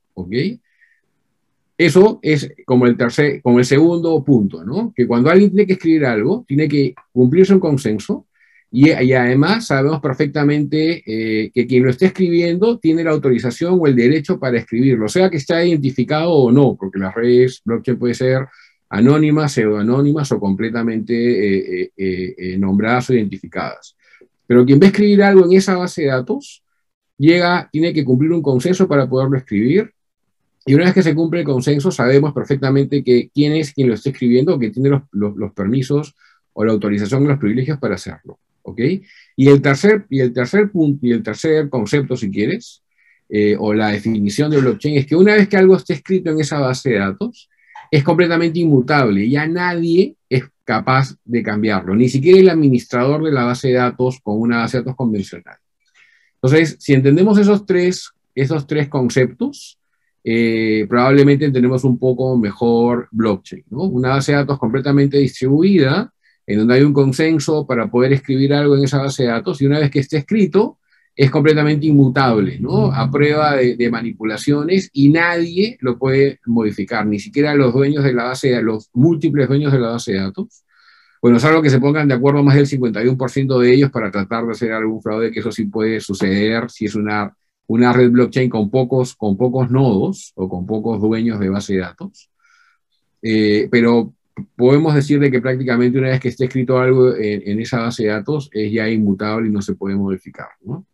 [1.77, 4.93] Eso es como el, tercer, como el segundo punto, ¿no?
[4.95, 8.27] Que cuando alguien tiene que escribir algo, tiene que cumplirse un consenso
[8.71, 13.95] y, además sabemos perfectamente eh, que quien lo esté escribiendo tiene la autorización o el
[13.95, 18.47] derecho para escribirlo, sea que esté identificado o no, porque las redes blockchain puede ser
[18.91, 23.95] anónimas, pseudoanónimas o completamente eh, eh, nombradas o identificadas.
[24.45, 26.61] Pero quien va a escribir algo en esa base de datos,
[27.17, 29.93] llega, tiene que cumplir un consenso para poderlo escribir.
[30.65, 33.93] Y una vez que se cumple el consenso, sabemos perfectamente que quién es quien lo
[33.93, 36.13] está escribiendo, que tiene los, permisos
[36.51, 38.39] o la autorización y los privilegios para hacerlo.
[38.63, 38.79] ¿ok?
[39.37, 42.83] Y el tercer, y el tercer punto, y el tercer concepto, si quieres,
[43.29, 46.41] eh, o la definición de blockchain, es que una vez que algo esté escrito en
[46.41, 47.49] esa base de datos,
[47.91, 49.29] es completamente inmutable.
[49.29, 54.19] Ya nadie es capaz de cambiarlo, ni siquiera el administrador de la base de datos
[54.23, 55.57] con una base de datos convencional.
[56.35, 59.77] Entonces, si entendemos esos tres, esos tres conceptos,
[60.23, 63.83] eh, probablemente tenemos un poco mejor blockchain, ¿no?
[63.83, 66.13] Una base de datos completamente distribuida,
[66.47, 69.65] en donde hay un consenso para poder escribir algo en esa base de datos, y
[69.65, 70.79] una vez que esté escrito,
[71.15, 72.91] es completamente inmutable, ¿no?
[72.91, 78.13] A prueba de, de, manipulaciones y nadie lo puede modificar, ni siquiera los dueños de
[78.13, 80.63] la base, de, los múltiples dueños de la base de datos.
[81.21, 84.53] Bueno, salvo que se pongan de acuerdo más del 51% de ellos para tratar de
[84.53, 87.35] hacer algún fraude, que eso sí puede suceder si es una,
[87.67, 91.79] una red blockchain con pocos, con pocos nodos o con pocos dueños de base de
[91.79, 92.31] datos.
[93.21, 94.13] Eh, pero
[94.55, 98.03] podemos decir de que prácticamente una vez que esté escrito algo en, en, esa base
[98.03, 100.49] de datos es ya inmutable y no se puede modificar.
[100.63, 100.87] ¿no?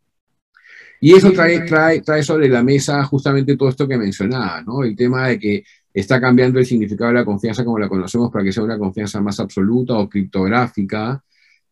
[0.99, 4.83] Y eso trae, trae, trae sobre la mesa justamente todo esto que mencionaba, ¿no?
[4.83, 8.43] El tema de que está cambiando el significado de la confianza como la conocemos para
[8.43, 11.23] que sea una confianza más absoluta o criptográfica,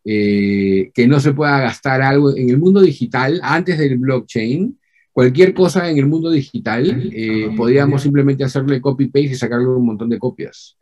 [0.03, 4.79] eh, que no se pueda gastar algo en el mundo digital antes del blockchain.
[5.11, 10.09] Cualquier cosa en el mundo digital, eh, podríamos simplemente hacerle copy-paste y sacarle un montón
[10.09, 10.77] de copias.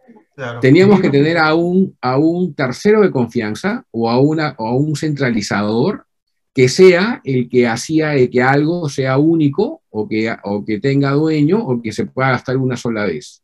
[0.60, 4.76] Teníamos que tener a un, a un tercero de confianza o a, una, o a
[4.76, 6.06] un centralizador
[6.54, 11.60] que sea el que hacía que algo sea único o que, o que tenga dueño
[11.60, 13.42] o que se pueda gastar una sola vez.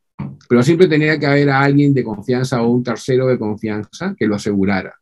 [0.48, 4.28] Pero siempre tenía que haber a alguien de confianza o un tercero de confianza que
[4.28, 4.96] lo asegurara.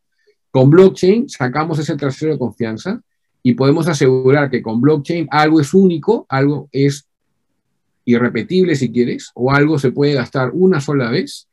[0.50, 3.00] Con blockchain sacamos ese tercero de confianza
[3.42, 7.06] y podemos asegurar que con blockchain algo es único, algo es
[8.06, 11.46] irrepetible si quieres, o algo se puede gastar una sola vez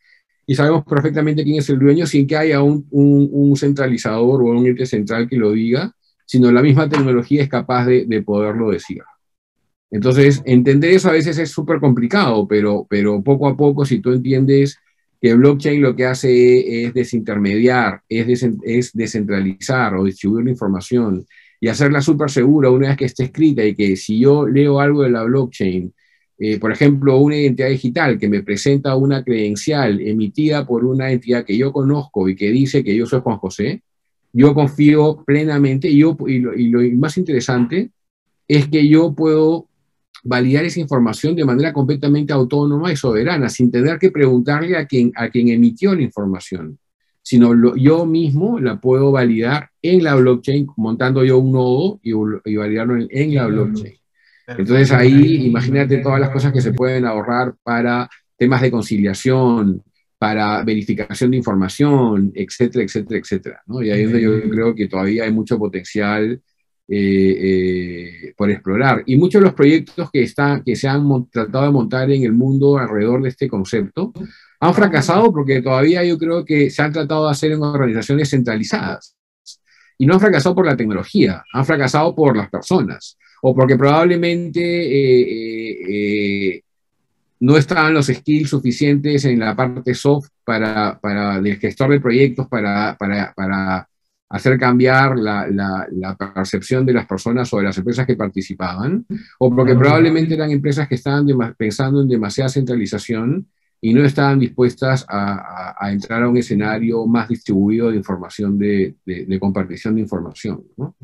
[0.47, 4.65] y sabemos perfectamente quién es el dueño sin que haya un, un centralizador o un
[4.65, 5.93] ente central que lo diga
[6.25, 9.01] sino la misma tecnología es capaz de, poderlo decir.
[9.91, 14.11] Entonces, entender eso a veces es súper complicado, pero, pero poco a poco, si tú
[14.11, 14.79] entiendes
[15.21, 21.25] que blockchain lo que hace es desintermediar, es, es descentralizar o distribuir la información
[21.59, 25.03] y hacerla súper segura una vez que esté escrita y que si yo leo algo
[25.03, 25.93] de la blockchain,
[26.37, 31.45] eh, por ejemplo, una identidad digital que me presenta una credencial emitida por una entidad
[31.45, 33.83] que yo conozco y que dice que yo soy Juan José,
[34.37, 37.91] yo confío plenamente y, yo, y, lo, más interesante
[38.45, 39.69] es que yo puedo
[40.25, 45.13] validar esa información de manera completamente autónoma y soberana, sin tener que preguntarle a quien,
[45.15, 46.77] a quien emitió la información,
[47.21, 52.55] sino yo mismo la puedo validar en la blockchain, montando yo un nodo y, y
[52.57, 53.93] validarlo en, en, la blockchain.
[54.47, 59.81] Entonces ahí imagínate todas las cosas que se pueden ahorrar para temas de conciliación,
[60.17, 63.61] para verificación de información, etcétera, etcétera, etcétera.
[63.67, 63.81] ¿no?
[63.81, 66.41] Y ahí es donde yo creo que todavía hay mucho potencial
[66.87, 69.03] eh, eh, por explorar.
[69.05, 72.31] Y muchos de los proyectos que, están, que se han tratado de montar en el
[72.31, 74.13] mundo alrededor de este concepto
[74.59, 79.15] han fracasado porque todavía yo creo que se han tratado de hacer en organizaciones centralizadas.
[79.97, 84.61] Y no han fracasado por la tecnología, han fracasado por las personas o porque probablemente
[86.57, 86.63] eh,
[87.39, 92.47] no estaban los skills suficientes en la parte soft para, para el gestor de proyectos
[92.47, 93.87] para, para, para
[94.29, 99.05] hacer cambiar la, la, percepción de las personas o de las empresas que participaban,
[99.39, 103.47] o porque probablemente eran empresas que estaban pensando en demasiada centralización
[103.81, 108.95] y no estaban dispuestas a, a, entrar a un escenario más distribuido de información, de,
[109.05, 110.63] de, compartición de información.
[110.75, 110.95] ¿no?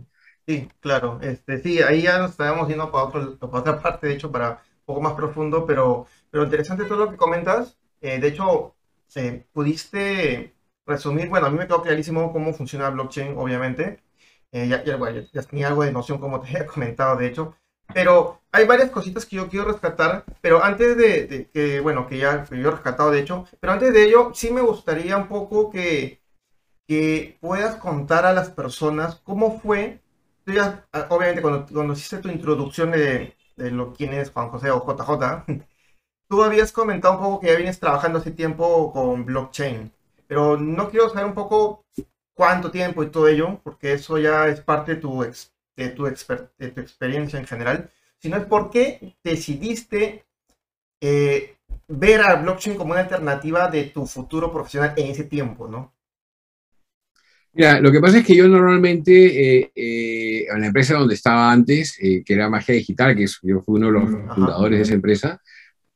[0.48, 1.20] Sí, claro.
[1.22, 4.52] Este, sí, ahí ya nos estábamos yendo para, otro, para otra parte, de hecho, para
[4.52, 7.78] un poco más profundo, pero pero interesante todo lo que comentas.
[8.02, 8.76] Eh, de hecho,
[9.08, 14.02] se pudiste resumir, bueno, a mí me quedó clarísimo cómo funciona blockchain, obviamente.
[14.52, 17.56] Eh, ya, ya, bueno, ya, tenía algo de noción, como te había comentado, de hecho.
[17.94, 22.44] Pero hay varias cositas que yo quiero rescatar, pero antes de, que, bueno, que ya
[22.46, 25.70] que yo he rescatado, de hecho, pero antes de ello, sí me gustaría un poco
[25.72, 26.22] que,
[26.88, 30.02] que puedas contar a las personas cómo fue,
[30.46, 34.72] tú ya, obviamente cuando, cuando hiciste tu introducción de, de lo quién es Juan José
[34.72, 35.46] o JJ,
[36.32, 39.92] tú habías comentado un poco que ya vienes trabajando hace tiempo con blockchain,
[40.28, 41.84] pero no quiero saber un poco
[42.34, 45.24] cuánto tiempo y todo ello, porque eso ya es parte de tu,
[45.76, 50.24] de tu, de tu experiencia en general, sino es por qué decidiste
[51.02, 51.58] eh,
[51.90, 55.94] ver a blockchain como una alternativa de tu futuro profesional en ese tiempo, ¿no?
[57.52, 61.52] Mira, lo que pasa es que yo normalmente, eh, eh, en la empresa donde estaba
[61.52, 65.42] antes, que era Magia Digital, que yo fui uno de los fundadores de esa empresa,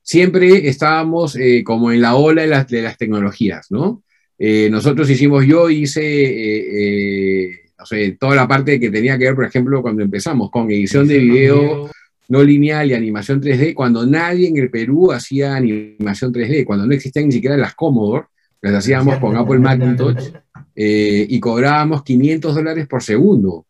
[0.06, 4.04] siempre estábamos como en la ola de las, de las tecnologías, ¿no?
[4.38, 9.82] nosotros hicimos, yo hice, no sé, toda la parte que tenía que ver, por ejemplo,
[9.82, 11.90] cuando empezamos con edición de video
[12.28, 16.94] no lineal y animación 3D, cuando nadie en el Perú hacía animación 3D, cuando no
[16.94, 18.26] existían ni siquiera las Commodore,
[18.62, 20.32] las hacíamos con Apple Macintosh
[20.76, 23.66] eh, y cobrábamos 500 dólares por segundo.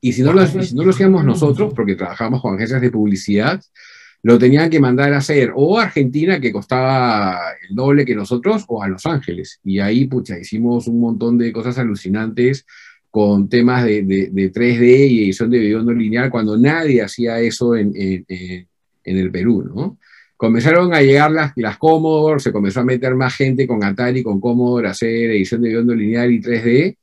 [0.00, 3.62] Y si no, lo, si no lo hacíamos nosotros, porque trabajamos con agencias de publicidad,
[4.22, 8.64] lo tenían que mandar a hacer o a Argentina, que costaba el doble que nosotros,
[8.68, 9.58] o a Los Ángeles.
[9.64, 12.64] Y ahí, pucha, hicimos un montón de cosas alucinantes
[13.10, 17.76] con temas de, de, 3D y edición de video no lineal, cuando nadie hacía eso
[17.76, 19.98] en, en, en, el Perú, ¿no?
[20.36, 24.40] Comenzaron a llegar las, las Commodore, se comenzó a meter más gente con Atari, con
[24.40, 26.96] Commodore, a hacer edición de video no lineal y 3D,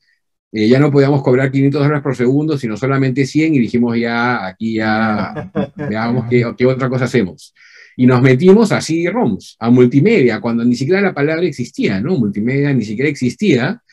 [0.51, 4.47] eh, ya no podíamos cobrar 500 dólares por segundo, sino solamente 100 y dijimos ya,
[4.47, 7.53] aquí ya, veamos qué, qué otra cosa hacemos
[7.99, 12.17] y nos metimos a CD-ROMs, a multimedia, cuando ni siquiera la palabra existía, ¿no?
[12.17, 13.83] Multimedia ni siquiera existía,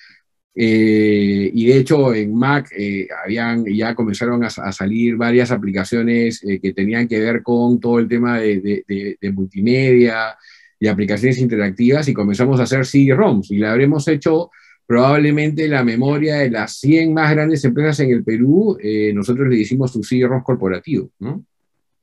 [0.54, 6.60] eh, y de hecho en Mac eh, habían, ya comenzaron a, salir varias aplicaciones eh,
[6.60, 8.84] que tenían que ver con todo el tema de,
[9.20, 10.36] de, multimedia
[10.78, 14.50] y aplicaciones interactivas y comenzamos a hacer CD-ROMs y le habremos hecho
[14.86, 18.78] probablemente la memoria de las 100 más grandes empresas en el Perú,
[19.14, 21.44] nosotros le hicimos su CD-ROMs corporativo, ¿no?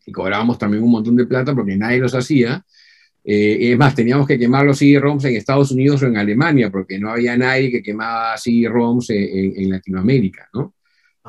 [0.05, 2.63] Y cobrábamos también un montón de plata porque nadie los hacía
[3.25, 6.99] eh, es más, teníamos que quemar los CD-ROMs en Estados Unidos o en Alemania, porque
[6.99, 10.73] no había nadie que quemaba CD-ROMs en, Latinoamérica, ¿no?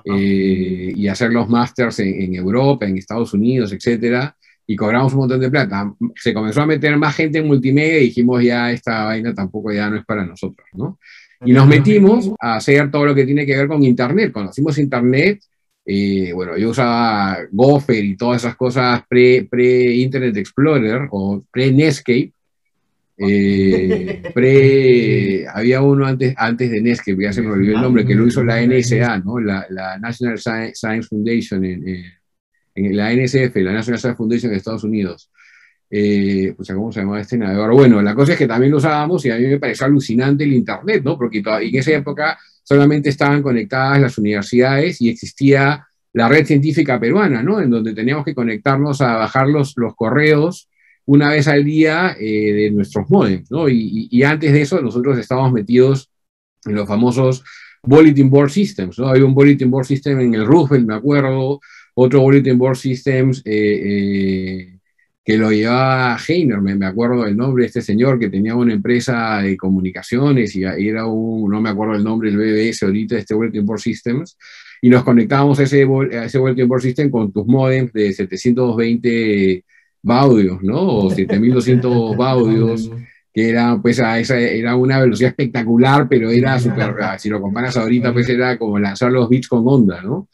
[0.04, 4.36] Eh, y hacer los masters en, Europa, en Estados Unidos, etcétera,
[4.66, 5.94] y cobramos un montón de plata.
[6.16, 9.88] Se comenzó a meter más gente en multimedia y dijimos ya esta vaina tampoco ya
[9.88, 10.98] no es para nosotros, ¿no?
[11.44, 14.32] Y nos metimos a hacer todo lo que tiene que ver con Internet.
[14.32, 15.40] Conocimos Internet
[15.86, 22.32] eh, bueno, yo usaba Gopher y todas esas cosas pre-Internet Explorer o pre-Netscape.
[23.16, 28.14] Eh, pre, había uno antes, antes de Netscape, ya se me olvidó el nombre, que
[28.14, 29.38] lo hizo la NSA, ¿no?
[29.38, 32.04] la, la National Science Foundation, en,
[32.74, 35.30] en, la NSF, la National Science Foundation de Estados Unidos.
[35.96, 37.72] Eh, pues, ¿cómo se llamaba este navegador?
[37.72, 40.52] Bueno, la cosa es que también lo usábamos y a mí me pareció alucinante el
[40.52, 41.16] Internet, ¿no?
[41.16, 47.44] Porque en esa época solamente estaban conectadas las universidades y existía la red científica peruana,
[47.44, 47.60] ¿no?
[47.60, 50.68] En donde teníamos que conectarnos a bajar los, los correos
[51.06, 53.68] una vez al día eh, de nuestros modems, ¿no?
[53.68, 56.10] Y, antes de eso nosotros estábamos metidos
[56.64, 57.44] en los famosos
[57.84, 59.06] Bulletin Board Systems, ¿no?
[59.06, 61.60] Había un Bulletin Board System en el Roosevelt, me acuerdo,
[61.94, 64.73] otro Bulletin Board Systems eh, eh,
[65.24, 69.38] que lo llevaba Heiner, me, acuerdo del nombre de este señor que tenía una empresa
[69.40, 73.64] de comunicaciones y era un, no me acuerdo el nombre del BBS ahorita, este Bulletin
[73.64, 74.36] Board Systems,
[74.82, 79.64] y nos conectábamos a ese, a ese Bulletin Board System con tus modems de 720
[80.02, 80.80] baudios, ¿no?
[80.80, 82.90] O 7200 baudios,
[83.32, 87.78] que era, pues, a esa, era una velocidad espectacular, pero era súper, si lo comparas
[87.78, 90.28] ahorita, pues era como lanzar los bits con onda, ¿no?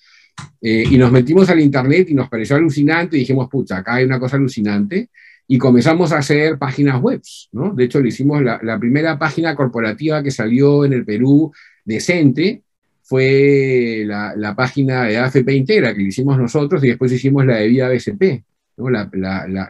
[0.61, 4.05] Eh, y nos metimos al internet y nos pareció alucinante y dijimos, pucha, acá hay
[4.05, 5.11] una cosa alucinante.
[5.47, 7.21] Y comenzamos a hacer páginas web,
[7.53, 7.75] ¿no?
[7.75, 11.53] De hecho, le hicimos la, primera página corporativa que salió en el Perú
[11.85, 12.63] decente,
[13.03, 17.57] fue la, la página de AFP Integra, que le hicimos nosotros, y después hicimos la
[17.57, 18.45] de Vía BSP,
[18.77, 18.91] ¿no?
[18.91, 19.11] La,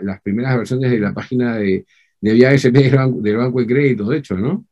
[0.03, 1.87] las primeras versiones de la página de,
[2.21, 2.77] de Vía BSP
[3.23, 4.67] del Banco de Crédito, de hecho, ¿no?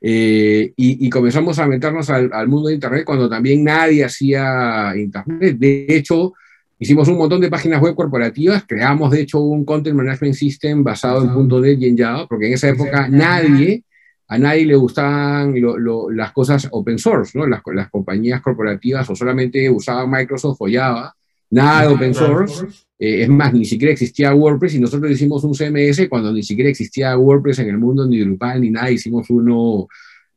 [0.00, 5.56] Eh, y, comenzamos a meternos al, mundo de Internet cuando también nadie hacía Internet.
[5.58, 6.34] De hecho,
[6.78, 11.22] hicimos un montón de páginas web corporativas, creamos de hecho un Content Management System basado
[11.22, 13.84] en .NET y en Java, porque en esa época nadie,
[14.28, 15.54] a nadie le gustaban
[16.12, 17.46] las cosas open source, ¿no?
[17.46, 21.14] Las, las, compañías corporativas o solamente usaban Microsoft o Java,
[21.50, 22.87] nada de open source.
[22.98, 26.70] Eh, es más, ni siquiera existía WordPress y nosotros hicimos un CMS cuando ni siquiera
[26.70, 28.90] existía WordPress en el mundo, ni Drupal, ni nada.
[28.90, 29.86] Hicimos uno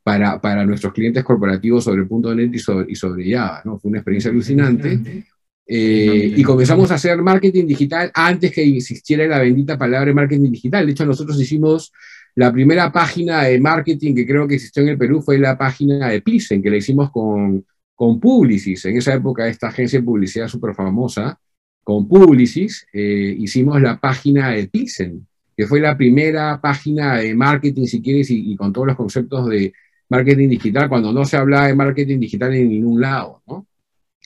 [0.02, 3.78] para, para nuestros clientes corporativos sobre .NET y sobre, y sobre Java, ¿no?
[3.78, 5.24] Fue una experiencia alucinante.
[5.66, 10.84] Eh, y comenzamos a hacer marketing digital antes que existiera la bendita palabra marketing digital.
[10.86, 11.92] De hecho, nosotros hicimos
[12.34, 16.08] la primera página de marketing que creo que existió en el Perú, fue la página
[16.08, 18.84] de Plissen, que la hicimos con, con Publicis.
[18.86, 21.38] En esa época, esta agencia de publicidad súper famosa,
[21.82, 25.26] con Publicis, eh, hicimos la página de Thyssen.
[25.54, 29.74] que fue la primera página de marketing, si quieres, y, con todos los conceptos de
[30.08, 33.66] marketing digital, cuando no se hablaba de marketing digital en ningún lado, ¿no?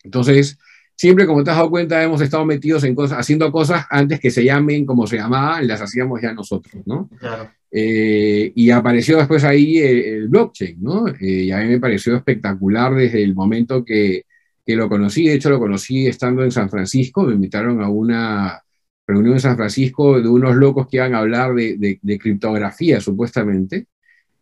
[0.05, 0.57] Entonces,
[0.95, 4.31] siempre, como te has dado cuenta, hemos estado metidos en cosas, haciendo cosas antes que
[4.31, 7.11] se llamen como se llamaban, las hacíamos ya nosotros, ¿no?
[7.19, 7.51] Claro.
[7.73, 11.09] Eh, y apareció después ahí el, blockchain, ¿no?
[11.09, 14.26] Eh, y a mí me pareció espectacular desde el momento que,
[14.67, 15.29] que, lo conocí.
[15.29, 17.23] De hecho, lo conocí estando en San Francisco.
[17.23, 18.63] Me invitaron a una
[19.07, 23.87] reunión en San Francisco de unos locos que iban a hablar de, de, criptografía, supuestamente.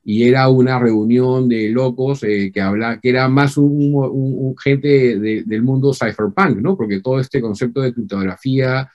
[0.03, 5.19] Y era una reunión de locos eh, que habla, que era más un, un, gente
[5.19, 6.77] del mundo cypherpunk, ¿no?
[6.77, 8.91] Porque todo este concepto de criptografía,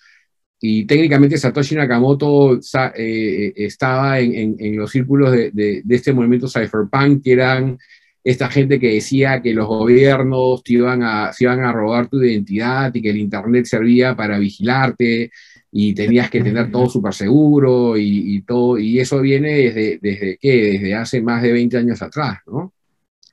[0.61, 2.59] y técnicamente Satoshi Nakamoto eh,
[2.97, 7.77] eh, estaba en, en, los círculos de, de, este movimiento cypherpunk, que eran
[8.23, 12.21] esta gente que decía que los gobiernos te iban a, se iban a robar tu
[12.21, 15.31] identidad y que el Internet servía para vigilarte
[15.71, 20.37] y tenías que tener todo súper seguro y, y, todo, y eso viene desde, desde,
[20.37, 20.71] ¿qué?
[20.73, 22.73] Desde hace más de 20 años atrás, ¿no?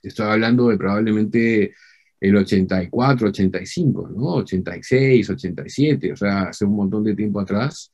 [0.01, 1.73] Estoy hablando de probablemente
[2.19, 4.25] el 84, 85, ¿no?
[4.35, 7.91] 86, 87, o sea, hace un montón de tiempo atrás.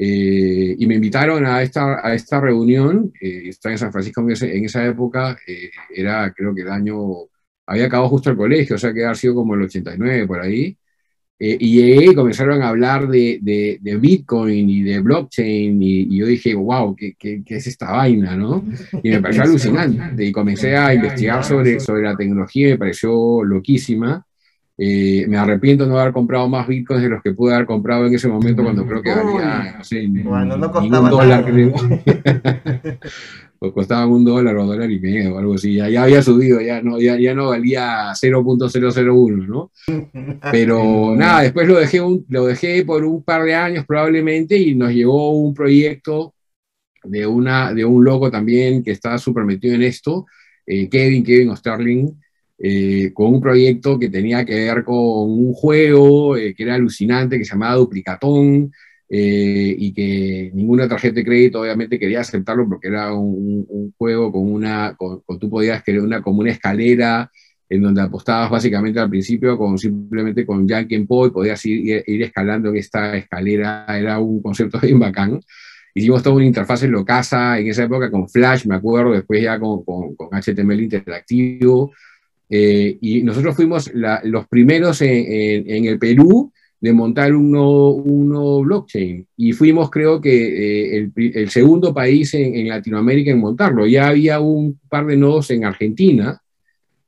[0.00, 4.64] Eh, y me invitaron a esta, a esta reunión, eh, estaba en San Francisco en,
[4.64, 6.96] esa época, eh, era creo que el año,
[7.66, 10.78] había acabado justo el colegio, o sea que ha sido como el 89 por ahí,
[11.40, 16.26] eh, y llegué y comenzaron a hablar de, de, Bitcoin y de blockchain y, yo
[16.26, 18.36] dije, wow, ¿qué, ¿qué, qué, es esta vaina?
[18.36, 18.64] ¿no?
[19.04, 20.24] Y me pareció alucinante.
[20.24, 24.26] Y comencé a investigar sobre, sobre la tecnología y me pareció loquísima.
[24.80, 28.06] Eh, me arrepiento de no haber comprado más bitcoins de los que pude haber comprado
[28.06, 31.44] en ese momento cuando creo que valía, no sé, bueno, no costaba dólar.
[31.44, 31.74] Creo.
[33.58, 36.60] pues costaban un dólar o dólar y medio o algo así, ya, ya había subido,
[36.60, 39.72] ya no, ya, ya no valía 0.001, ¿no?
[40.52, 44.92] Pero nada, después lo dejé, lo dejé por un par de años probablemente y nos
[44.92, 46.34] llegó un proyecto
[47.02, 50.26] de, una, de un loco también que está súper metido en esto,
[50.64, 52.12] eh, Kevin, Kevin Osterling,
[52.58, 57.38] eh, con un proyecto que tenía que ver con un juego eh, que era alucinante,
[57.38, 58.72] que se llamaba Duplicatón,
[59.10, 64.52] eh, y que ninguna tarjeta de crédito obviamente quería aceptarlo porque era un, juego con
[64.52, 67.30] una, con, tú podías crear una, como una escalera
[67.70, 72.22] en donde apostabas básicamente al principio con simplemente con Yankee and y podías ir, ir,
[72.22, 75.40] escalando en esta escalera, era un concepto bien bacán.
[75.94, 79.58] Hicimos toda una interfaz en Locasa en esa época con Flash, me acuerdo, después ya
[79.58, 81.92] con, con, con HTML interactivo.
[82.50, 89.26] Eh, y nosotros fuimos los primeros en, en, el Perú de montar un nuevo, blockchain.
[89.36, 93.86] Y fuimos, creo que, eh, el, segundo país en, Latinoamérica en montarlo.
[93.86, 96.40] Ya había un par de nodos en Argentina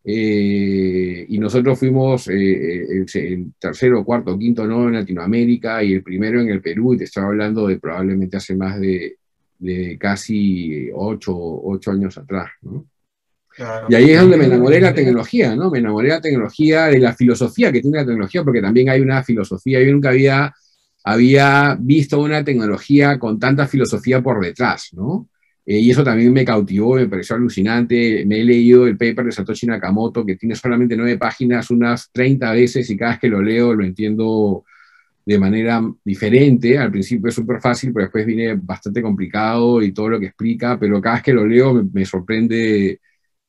[0.05, 6.40] eh, y nosotros fuimos eh, el, tercero, cuarto, quinto nodo en Latinoamérica y el primero
[6.40, 6.94] en el Perú.
[6.94, 9.18] Y te estaba hablando de probablemente hace más de,
[9.59, 12.50] de casi ocho, ocho años atrás.
[12.62, 12.87] ¿no?
[13.88, 15.70] Y ahí es donde me enamoré de la tecnología, ¿no?
[15.70, 19.00] Me enamoré de la tecnología, de la filosofía que tiene la tecnología, porque también hay
[19.00, 19.82] una filosofía.
[19.82, 20.54] Yo nunca había,
[21.04, 25.28] había visto una tecnología con tanta filosofía por detrás, ¿no?
[25.66, 28.24] Eh, y eso también me cautivó, me pareció alucinante.
[28.26, 32.52] Me he leído el paper de Satoshi Nakamoto, que tiene solamente nueve páginas, unas 30
[32.52, 34.64] veces, y cada vez que lo leo lo entiendo
[35.24, 36.78] de manera diferente.
[36.78, 40.78] Al principio es súper fácil, pero después viene bastante complicado y todo lo que explica,
[40.78, 43.00] pero cada vez que lo leo me, me sorprende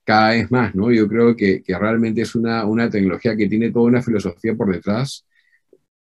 [0.03, 0.91] cada vez más, ¿no?
[0.91, 4.71] Yo creo que, que realmente es una, una, tecnología que tiene toda una filosofía por
[4.73, 5.25] detrás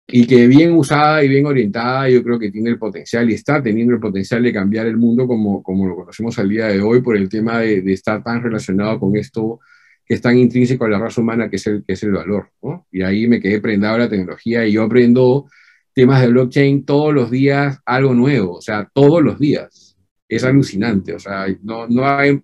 [0.08, 3.62] y que bien usada y bien orientada, yo creo que tiene el potencial y está
[3.64, 7.02] teniendo el potencial de cambiar el mundo como, como lo conocemos al día de hoy
[7.02, 9.60] por el tema de, de estar tan relacionado con esto
[10.06, 12.52] que es tan intrínseco a la raza humana que es el, que es el valor,
[12.62, 12.88] ¿no?
[12.92, 15.48] Y ahí me quedé prendado a la tecnología y yo aprendo
[15.94, 19.98] temas de blockchain todos los días, algo nuevo, o sea, todos los días.
[20.28, 22.42] Es alucinante, o sea, no, no hay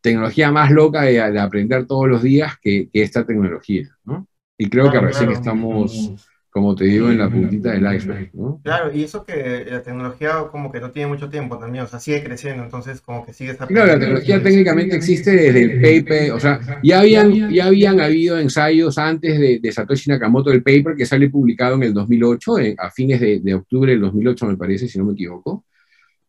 [0.00, 4.26] tecnología más loca de, aprender todos los días que, esta tecnología, ¿no?
[4.58, 8.60] Y creo que recién estamos, como te digo, en la puntita del iceberg, ¿no?
[8.62, 11.98] Claro, y eso que la tecnología como que no tiene mucho tiempo también, o sea,
[11.98, 13.56] sigue creciendo, entonces como que sigue...
[13.56, 18.38] Claro, la tecnología técnicamente existe desde el paper, o sea, ya habían, ya habían habido
[18.38, 23.20] ensayos antes de, Satoshi Nakamoto del paper que sale publicado en el 2008, a fines
[23.20, 25.64] de, de octubre del 2008 me parece, si no me equivoco.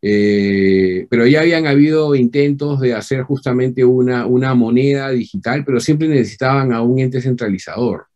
[0.04, 6.08] Eh, pero ya habían habido intentos de hacer justamente una, una moneda digital, pero siempre
[6.08, 8.06] necesitaban a un ente centralizador.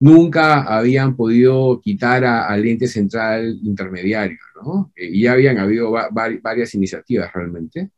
[0.00, 4.92] Nunca habían podido quitar al ente central intermediario, ¿no?
[4.96, 7.90] Eh, y ya habían habido varias iniciativas realmente.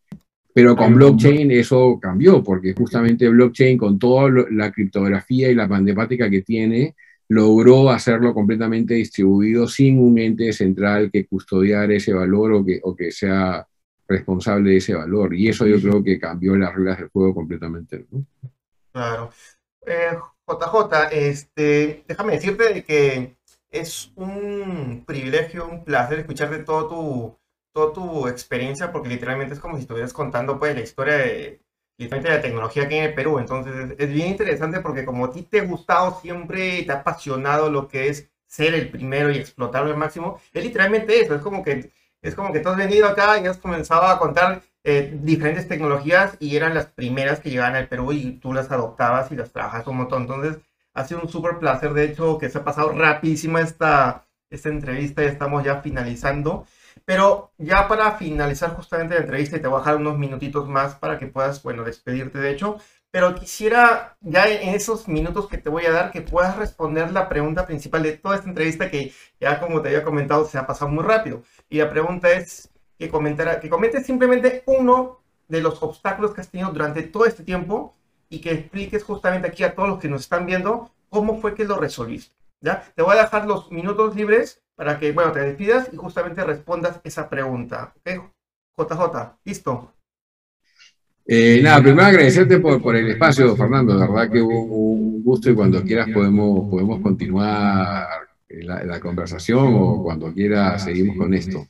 [0.53, 6.31] Pero con blockchain eso cambió, porque justamente blockchain, con toda la criptografía y la matemática
[6.31, 6.95] que tiene,
[7.35, 12.95] logró hacerlo completamente distribuido sin un ente central que custodiara ese valor o que, o
[12.95, 13.67] que sea
[14.07, 15.35] responsable de ese valor.
[15.35, 18.07] Y eso yo creo que cambió las reglas del juego completamente.
[18.93, 19.31] Claro.
[19.85, 23.37] JJ, eh, este, déjame decirte que
[23.73, 27.39] es un privilegio, un placer escucharte todo tu,
[27.73, 31.64] toda tu experiencia, porque literalmente es como si estuvieras contando pues, la historia de,
[31.97, 33.39] literalmente la tecnología aquí en el Perú.
[33.39, 37.71] Entonces es, bien interesante porque como a ti te ha gustado siempre, te ha apasionado
[37.71, 41.63] lo que es ser el primero y explotarlo al máximo, es literalmente eso, es como
[41.63, 41.91] que
[42.23, 46.37] es como que tú has venido acá y has comenzado a contar eh, diferentes tecnologías
[46.41, 49.87] y eran las primeras que llegaban al Perú y tú las adoptabas y las trabajas
[49.87, 50.23] un montón.
[50.23, 50.59] Entonces,
[50.95, 55.23] ha sido un súper placer, de hecho, que se ha pasado rapidísima esta, esta entrevista
[55.23, 56.67] y estamos ya finalizando.
[57.05, 60.95] Pero ya para finalizar justamente la entrevista, y te voy a dejar unos minutitos más
[60.95, 62.79] para que puedas, bueno, despedirte, de hecho,
[63.15, 67.29] pero quisiera ya en esos minutos que te voy a dar que puedas responder la
[67.29, 70.91] pregunta principal de toda esta entrevista que ya como te había comentado se ha pasado
[70.91, 71.45] muy rápido.
[71.69, 76.49] Y la pregunta es que, comentara, que comentes simplemente uno de los obstáculos que has
[76.51, 77.95] tenido durante todo este tiempo
[78.29, 81.65] y que expliques justamente aquí a todos los que nos están viendo cómo fue que
[81.65, 82.35] lo resolviste.
[82.61, 82.83] ¿ya?
[82.97, 87.01] Te voy a dejar los minutos libres para que, bueno, te despidas y justamente respondas
[87.05, 87.95] esa pregunta.
[87.97, 88.31] ¿Ok?
[88.77, 89.93] JJ, listo.
[91.27, 93.95] Eh, nada, primero agradecerte por, por, el espacio, Fernando.
[93.95, 98.09] La verdad que un gusto y cuando quieras podemos, podemos continuar
[98.49, 101.67] la, la conversación o cuando quieras seguimos con esto.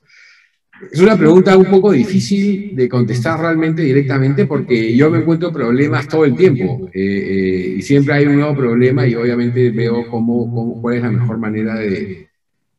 [0.90, 6.08] Es una pregunta un poco difícil de contestar realmente directamente porque yo me encuentro problemas
[6.08, 10.52] todo el tiempo eh, eh, y siempre hay un nuevo problema y obviamente veo cómo,
[10.52, 12.28] cómo, cuál es la mejor manera de,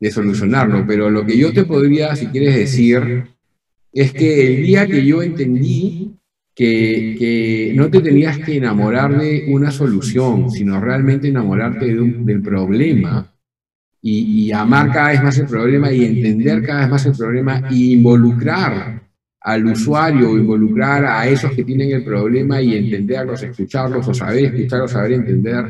[0.05, 0.85] de solucionarlo.
[0.87, 3.23] Pero lo que yo te podría, si quieres decir,
[3.91, 6.11] es que el día que yo entendí
[6.53, 13.35] que, que, no te tenías que enamorar de una solución, sino realmente enamorarte del problema,
[14.07, 17.93] y, amar cada vez más el problema y entender cada vez más el problema y
[17.93, 19.01] involucrar
[19.41, 24.91] al usuario, involucrar a esos que tienen el problema y entenderlos, escucharlos, o saber escucharlos,
[24.91, 25.65] saber entender,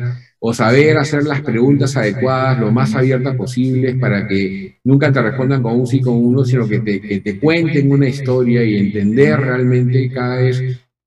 [0.47, 5.63] o saber hacer las preguntas adecuadas, lo más abiertas posibles, para que nunca te respondan
[5.63, 9.39] con un sí, con uno, sino que te, que te cuenten una historia y entender
[9.39, 10.61] realmente cada vez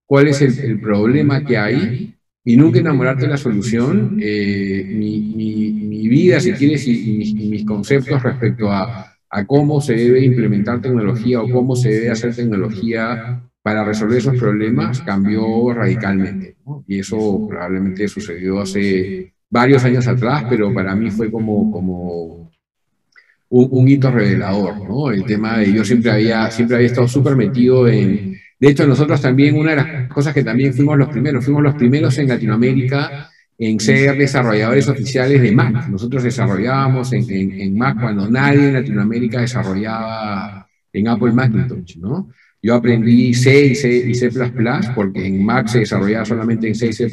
[0.06, 4.18] cuál es el, problema que hay y nunca enamorarte de la solución.
[4.20, 10.24] Eh, mi, mi, vida, si quieres, y, mis, conceptos respecto a, a, cómo se debe
[10.24, 16.56] implementar tecnología o cómo se debe hacer tecnología para resolver esos problemas cambió radicalmente.
[16.86, 22.50] Y eso probablemente sucedió hace varios años atrás, pero para mí fue como, como
[23.50, 24.88] un, un hito revelador.
[24.88, 25.10] ¿no?
[25.10, 29.20] El tema de yo siempre había, siempre había estado súper metido en de hecho, nosotros
[29.20, 33.30] también, una de las cosas que también fuimos los primeros, fuimos los primeros en Latinoamérica
[33.56, 35.88] en ser desarrolladores oficiales de Mac.
[35.88, 42.30] Nosotros desarrollábamos en, en, Mac cuando nadie en Latinoamérica desarrollaba en Apple Macintosh, ¿no?
[42.60, 44.30] Yo aprendí C y C, y C++
[44.94, 47.08] porque en Mac se desarrollaba solamente en C y C++,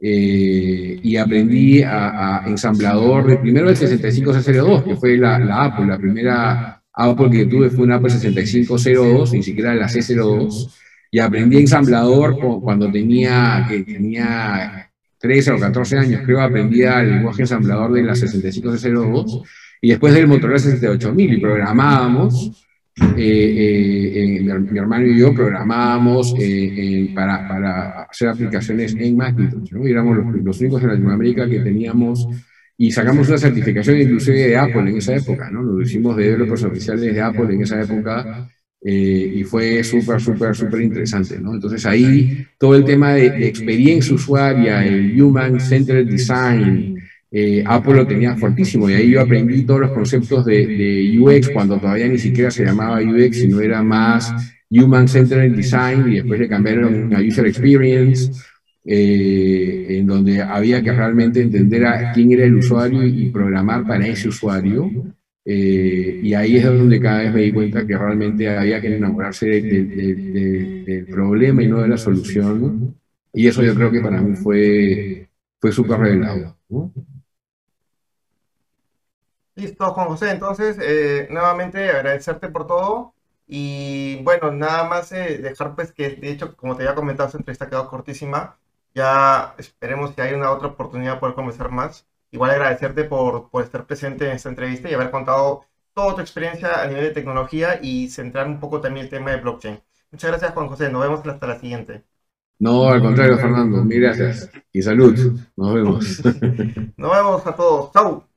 [0.00, 5.98] eh, y aprendí a, ensamblador de, primero el 65C02, que fue la, la Apple, la
[5.98, 10.68] primera Apple que tuve fue una Apple 6502, ni siquiera la C02,
[11.10, 17.42] y aprendí ensamblador cuando tenía, que tenía 13 o 14 años, creo, aprendí el lenguaje
[17.42, 19.42] ensamblador de la 65C02,
[19.80, 22.67] y después del Motorola 68000, y programábamos,
[23.16, 26.34] eh, eh, eh, mi, hermano y yo programábamos
[27.14, 29.86] para, para, hacer aplicaciones en Macintosh, ¿no?
[29.86, 32.28] Éramos los, los únicos en Latinoamérica que teníamos
[32.76, 35.62] y sacamos una certificación inclusive de Apple en esa época, ¿no?
[35.62, 38.48] Lo hicimos de developers oficiales de Apple en esa época
[38.80, 41.54] eh, y fue súper, súper, súper interesante, ¿no?
[41.54, 46.97] Entonces ahí todo el tema de, experiencia usuaria, el Human Centered Design,
[47.30, 51.78] eh, Apple lo tenía fortísimo y ahí yo aprendí todos los conceptos de, UX cuando
[51.78, 54.32] todavía ni siquiera se llamaba UX, sino era más
[54.70, 58.30] Human Centered Design y después le cambiaron a User Experience.
[58.90, 64.06] Eh, en donde había que realmente entender a quién era el usuario y programar para
[64.06, 64.90] ese usuario.
[65.44, 69.46] Eh, y ahí es donde cada vez me di cuenta que realmente había que enamorarse
[69.46, 72.96] del problema y no de la solución.
[73.34, 75.28] Y eso yo creo que para mí fue,
[75.60, 76.56] fue súper revelado.
[79.58, 80.30] Listo, Juan José.
[80.30, 83.14] Entonces, eh, nuevamente agradecerte por todo.
[83.46, 87.64] Y bueno, nada más dejar pues que, de hecho, como te había comentado, esta entrevista
[87.64, 88.58] ha quedado cortísima.
[88.94, 92.06] Ya esperemos que haya una otra oportunidad de poder conversar más.
[92.30, 96.82] Igual agradecerte por, por estar presente en esta entrevista y haber contado toda tu experiencia
[96.82, 99.80] a nivel de tecnología y centrar un poco también el tema de blockchain.
[100.12, 100.90] Muchas gracias, Juan José.
[100.90, 102.04] Nos vemos hasta la siguiente.
[102.60, 104.50] No, al contrario, Fernando, mil gracias.
[104.72, 105.40] Y salud.
[105.56, 106.22] Nos vemos.
[106.96, 107.92] Nos vemos a todos.
[107.92, 108.27] Chau.